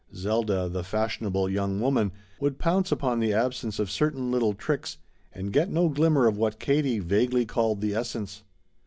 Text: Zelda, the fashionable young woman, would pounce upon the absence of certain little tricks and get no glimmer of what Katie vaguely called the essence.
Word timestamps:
Zelda, 0.15 0.67
the 0.67 0.83
fashionable 0.83 1.47
young 1.47 1.79
woman, 1.79 2.11
would 2.39 2.57
pounce 2.57 2.91
upon 2.91 3.19
the 3.19 3.33
absence 3.33 3.77
of 3.77 3.91
certain 3.91 4.31
little 4.31 4.55
tricks 4.55 4.97
and 5.31 5.53
get 5.53 5.69
no 5.69 5.89
glimmer 5.89 6.25
of 6.25 6.37
what 6.39 6.59
Katie 6.59 6.97
vaguely 6.97 7.45
called 7.45 7.81
the 7.81 7.93
essence. 7.93 8.41